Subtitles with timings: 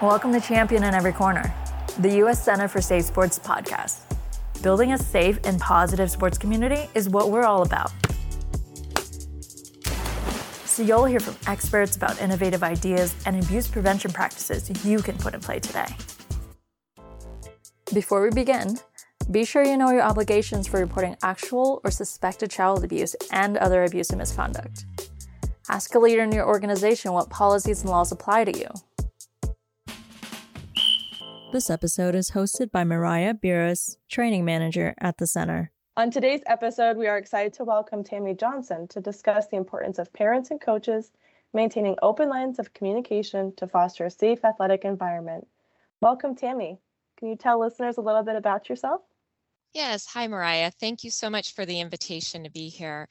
[0.00, 1.52] Welcome to Champion in Every Corner,
[1.98, 2.40] the U.S.
[2.40, 3.98] Center for SafeSport's podcast.
[4.62, 7.90] Building a safe and positive sports community is what we're all about.
[10.66, 15.34] So you'll hear from experts about innovative ideas and abuse prevention practices you can put
[15.34, 15.88] in play today.
[17.92, 18.78] Before we begin,
[19.32, 23.82] be sure you know your obligations for reporting actual or suspected child abuse and other
[23.82, 24.84] abuse and misconduct.
[25.68, 28.68] Ask a leader in your organization what policies and laws apply to you.
[31.50, 35.72] This episode is hosted by Mariah Beerus, training manager at the center.
[35.96, 40.12] On today's episode, we are excited to welcome Tammy Johnson to discuss the importance of
[40.12, 41.10] parents and coaches
[41.54, 45.48] maintaining open lines of communication to foster a safe athletic environment.
[46.02, 46.80] Welcome, Tammy.
[47.16, 49.00] Can you tell listeners a little bit about yourself?
[49.72, 50.04] Yes.
[50.04, 50.70] Hi, Mariah.
[50.78, 53.08] Thank you so much for the invitation to be here.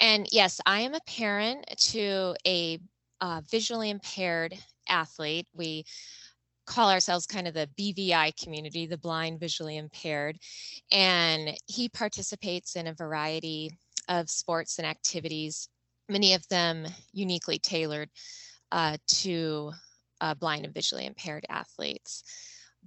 [0.00, 2.78] And yes, I am a parent to a
[3.20, 4.56] uh, visually impaired
[4.88, 5.46] athlete.
[5.54, 5.84] We
[6.66, 10.38] call ourselves kind of the BVI community, the blind visually impaired.
[10.92, 13.70] And he participates in a variety
[14.08, 15.68] of sports and activities,
[16.08, 18.10] many of them uniquely tailored
[18.72, 19.72] uh, to
[20.20, 22.22] uh, blind and visually impaired athletes.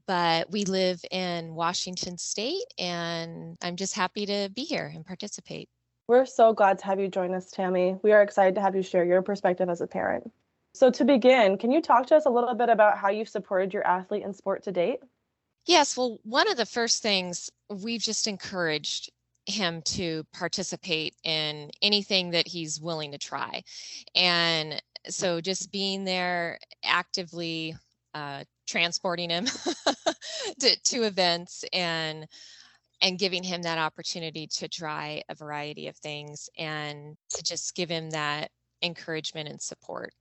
[0.08, 5.70] But we live in Washington State, and I'm just happy to be here and participate.
[6.08, 7.98] We're so glad to have you join us, Tammy.
[8.02, 10.32] We are excited to have you share your perspective as a parent.
[10.74, 13.74] So, to begin, can you talk to us a little bit about how you've supported
[13.74, 15.00] your athlete in sport to date?
[15.66, 15.98] Yes.
[15.98, 19.12] Well, one of the first things we've just encouraged
[19.46, 23.64] him to participate in anything that he's willing to try.
[24.16, 27.76] And so, just being there actively
[28.14, 29.46] uh, transporting him
[30.60, 32.28] to, to events and
[33.02, 37.90] and giving him that opportunity to try a variety of things and to just give
[37.90, 40.14] him that encouragement and support.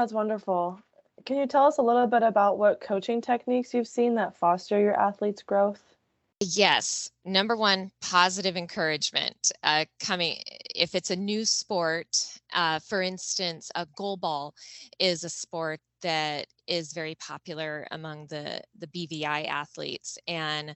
[0.00, 0.80] That's wonderful.
[1.26, 4.80] Can you tell us a little bit about what coaching techniques you've seen that foster
[4.80, 5.94] your athletes' growth?
[6.40, 7.10] Yes.
[7.26, 9.52] Number one, positive encouragement.
[9.62, 10.38] Uh, coming,
[10.74, 12.16] if it's a new sport,
[12.54, 14.52] uh, for instance, a goalball
[14.98, 20.74] is a sport that is very popular among the the BVI athletes, and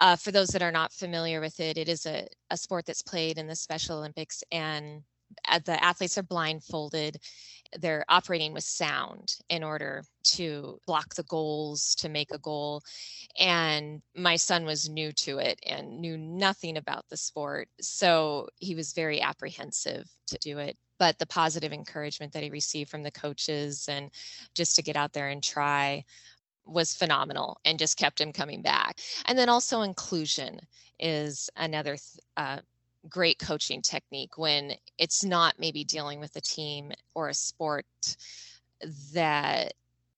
[0.00, 3.00] uh, for those that are not familiar with it, it is a, a sport that's
[3.00, 5.02] played in the Special Olympics, and
[5.64, 7.18] the athletes are blindfolded
[7.80, 12.82] they're operating with sound in order to block the goals to make a goal.
[13.38, 18.74] And my son was new to it and knew nothing about the sport so he
[18.74, 20.76] was very apprehensive to do it.
[20.98, 24.10] But the positive encouragement that he received from the coaches and
[24.54, 26.04] just to get out there and try
[26.64, 29.00] was phenomenal and just kept him coming back.
[29.26, 30.60] And then also inclusion
[30.98, 31.98] is another
[32.36, 32.60] uh,
[33.08, 37.86] great coaching technique when it's not maybe dealing with a team or a sport
[39.12, 39.74] that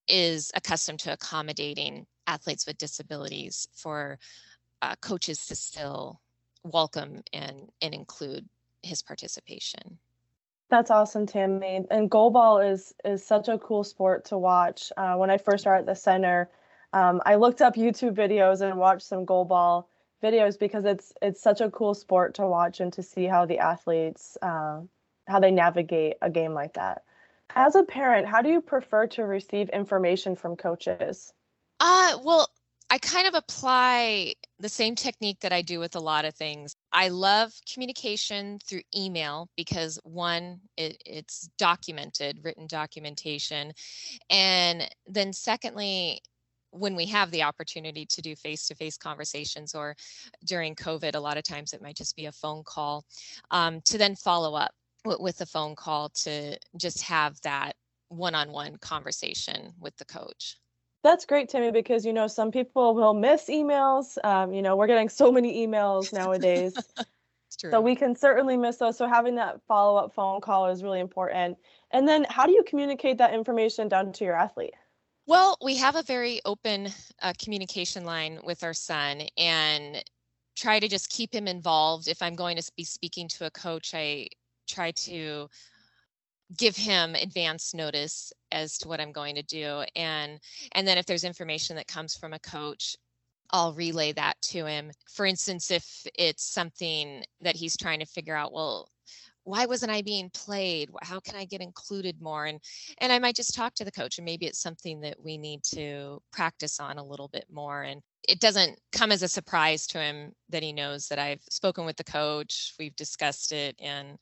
[0.09, 4.19] is accustomed to accommodating athletes with disabilities for
[4.83, 6.21] uh, coaches to still
[6.65, 8.49] welcome and, and include
[8.83, 9.99] his participation.
[10.69, 11.85] That's awesome, Tammy.
[11.91, 14.93] And goalball is is such a cool sport to watch.
[14.97, 16.51] Uh, when I first started at the center,
[16.93, 19.85] um, I looked up YouTube videos and watched some goalball
[20.23, 23.59] videos because it's it's such a cool sport to watch and to see how the
[23.59, 24.81] athletes uh,
[25.29, 27.03] how they navigate a game like that.
[27.55, 31.33] As a parent, how do you prefer to receive information from coaches?
[31.81, 32.49] Uh, well,
[32.89, 36.77] I kind of apply the same technique that I do with a lot of things.
[36.93, 43.73] I love communication through email because one, it, it's documented, written documentation.
[44.31, 46.21] And then secondly,
[46.79, 49.95] when we have the opportunity to do face-to-face conversations or
[50.45, 53.05] during covid a lot of times it might just be a phone call
[53.51, 54.73] um, to then follow up
[55.05, 57.75] w- with a phone call to just have that
[58.09, 60.57] one-on-one conversation with the coach.
[61.03, 64.89] That's great Tammy because you know some people will miss emails um, you know we're
[64.89, 66.75] getting so many emails nowadays.
[67.71, 71.57] So we can certainly miss those so having that follow-up phone call is really important.
[71.91, 74.75] And then how do you communicate that information down to your athlete
[75.27, 76.89] well, we have a very open
[77.23, 80.03] uh, communication line with our son and
[80.57, 82.09] try to just keep him involved.
[82.09, 84.29] If I'm going to be speaking to a coach, I
[84.69, 85.49] try to
[86.57, 90.39] give him advance notice as to what I'm going to do and
[90.73, 92.97] and then if there's information that comes from a coach
[93.51, 94.91] I'll relay that to him.
[95.09, 98.89] For instance, if it's something that he's trying to figure out, well,
[99.47, 100.91] why wasn't I being played?
[101.03, 102.47] How can I get included more?
[102.47, 102.61] And
[102.99, 105.63] and I might just talk to the coach, and maybe it's something that we need
[105.75, 107.83] to practice on a little bit more.
[107.83, 111.87] And it doesn't come as a surprise to him that he knows that I've spoken
[111.87, 114.19] with the coach, we've discussed it, and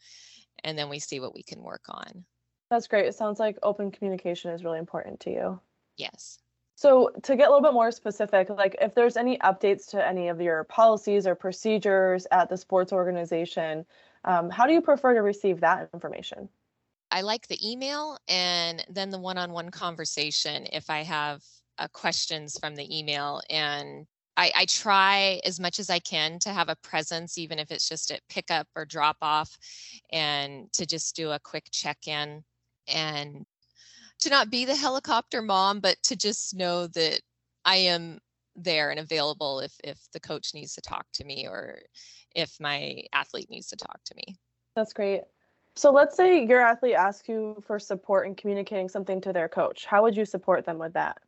[0.63, 2.25] and then we see what we can work on.
[2.71, 3.07] That's great.
[3.07, 5.61] It sounds like open communication is really important to you.
[5.97, 6.39] Yes.
[6.77, 10.29] So, to get a little bit more specific, like if there's any updates to any
[10.29, 13.87] of your policies or procedures at the sports organization,
[14.25, 16.49] um, how do you prefer to receive that information?
[17.11, 21.43] I like the email and then the one on one conversation if I have
[21.79, 23.41] uh, questions from the email.
[23.51, 24.07] And
[24.37, 27.89] I, I, try as much as I can to have a presence, even if it's
[27.89, 29.57] just at pickup or drop off,
[30.11, 32.43] and to just do a quick check in
[32.89, 33.45] and
[34.21, 37.21] to not be the helicopter mom, but to just know that
[37.65, 38.19] I am
[38.57, 41.81] there and available if if the coach needs to talk to me or
[42.35, 44.37] if my athlete needs to talk to me.
[44.77, 45.23] That's great.
[45.77, 49.87] So let's say your athlete asks you for support in communicating something to their coach.
[49.87, 51.19] How would you support them with that?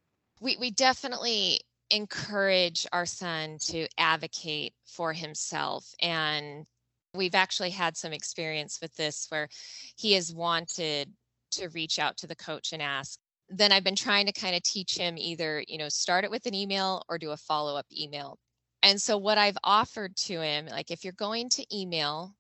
[0.41, 6.67] We we definitely encourage our son to advocate for himself and
[7.15, 9.49] we've actually had some experience with this where
[9.97, 11.13] he has wanted
[11.53, 14.63] to reach out to the coach and ask then i've been trying to kind of
[14.63, 18.39] teach him either you know start it with an email or do a follow-up email.
[18.83, 22.35] And so what i've offered to him like if you're going to email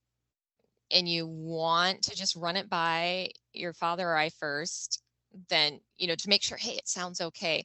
[0.92, 5.02] and you want to just run it by your father or i first
[5.48, 7.64] then you know to make sure hey it sounds okay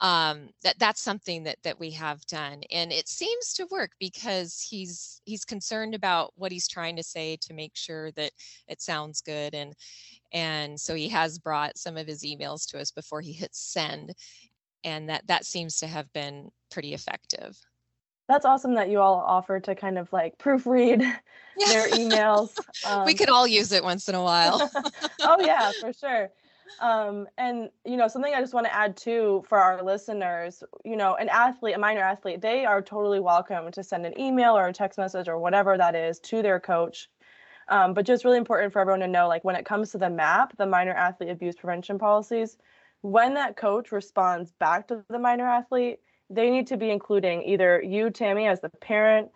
[0.00, 4.60] um, that that's something that that we have done and it seems to work because
[4.60, 8.32] he's he's concerned about what he's trying to say to make sure that
[8.68, 9.74] it sounds good and
[10.32, 14.14] and so he has brought some of his emails to us before he hits send
[14.84, 17.58] and that that seems to have been pretty effective
[18.28, 21.00] that's awesome that you all offer to kind of like proofread
[21.66, 22.58] their emails.
[22.84, 24.70] Um, we could all use it once in a while.
[25.20, 26.30] oh yeah, for sure.
[26.80, 30.96] Um, and you know, something I just want to add too for our listeners, you
[30.96, 34.66] know, an athlete, a minor athlete, they are totally welcome to send an email or
[34.68, 37.08] a text message or whatever that is to their coach.
[37.68, 40.06] Um, but just really important for everyone to know, like when it comes to the
[40.06, 42.58] MAAPP, the minor athlete abuse prevention policies,
[43.00, 46.00] when that coach responds back to the minor athlete,
[46.30, 49.30] they need to be including either you, Tammy, as the parent.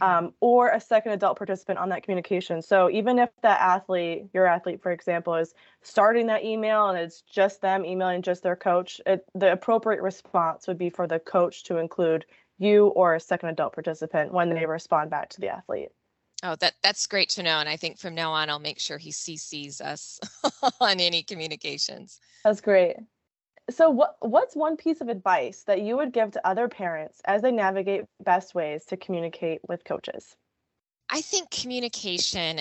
[0.00, 2.62] Um, or a second adult participant on that communication.
[2.62, 7.22] So even if that athlete, your athlete, for example, is starting that email and it's
[7.22, 11.64] just them emailing just their coach, it, the appropriate response would be for the coach
[11.64, 12.24] to include
[12.58, 15.90] you or a second adult participant when they respond back to the athlete.
[16.44, 17.60] Oh, that that's great to know.
[17.60, 20.18] And I think from now on, I'll make sure he CCs us
[20.80, 22.18] on any communications.
[22.44, 22.96] That's great.
[23.70, 27.42] So what what's one piece of advice that you would give to other parents as
[27.42, 30.34] they navigate best ways to communicate with coaches?
[31.08, 32.60] I think communication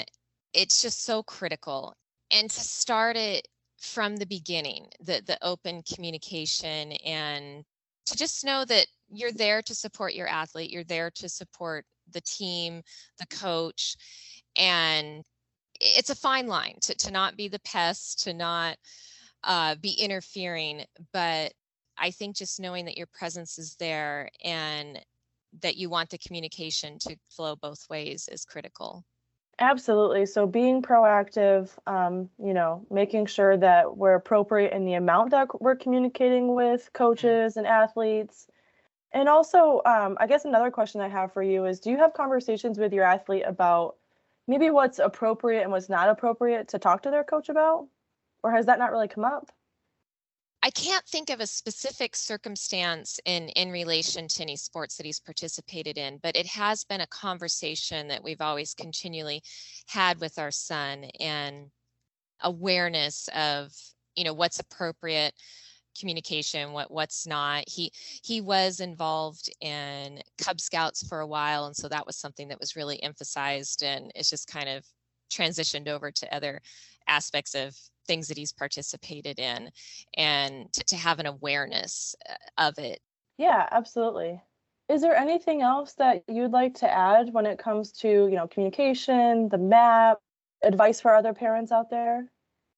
[0.54, 1.96] it's just so critical
[2.30, 3.48] and to start it
[3.80, 7.64] from the beginning, the the open communication and
[8.06, 12.22] to just know that you're there to support your athlete, you're there to support the
[12.22, 12.84] team,
[13.18, 13.96] the coach
[14.56, 15.24] and
[15.80, 18.78] it's a fine line to, to not be the pest, to not
[19.44, 20.86] uh, be interfering.
[21.14, 21.54] But
[21.98, 25.00] I think just knowing that your presence is there and
[25.62, 29.04] that you want the communication to flow both ways is critical.
[29.60, 30.26] Absolutely.
[30.26, 35.62] So being proactive, um, you know, making sure that we're appropriate in the amount that
[35.62, 36.98] we're communicating with mm-hmm.
[37.04, 38.48] coaches and athletes.
[39.12, 42.14] And also, um, I guess another question I have for you is do you have
[42.14, 43.98] conversations with your athlete about
[44.48, 47.88] maybe what's appropriate and what's not appropriate to talk to their coach about?
[48.44, 49.52] Or has that not really come up?
[50.64, 55.20] I can't think of a specific circumstance in in relation to any sports that he's
[55.20, 59.42] participated in, but it has been a conversation that we've always continually
[59.88, 61.72] had with our son and
[62.42, 63.72] awareness of
[64.16, 65.34] you know what's appropriate
[66.00, 67.92] communication what what's not he
[68.24, 72.60] he was involved in cub scouts for a while and so that was something that
[72.60, 74.86] was really emphasized and it's just kind of
[75.32, 76.62] transitioned over to other
[77.08, 77.76] aspects of
[78.12, 79.72] things that he's participated in
[80.18, 83.00] and to, to have an awareness uh, of it.
[83.38, 84.42] Yeah, absolutely.
[84.90, 88.50] Is there anything else that you'd like to add when it comes to, you know,
[88.50, 90.18] communication, the MAAPP,
[90.62, 92.30] advice for other parents out there?